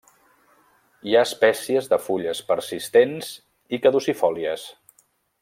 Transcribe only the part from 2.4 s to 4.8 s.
persistents i caducifòlies.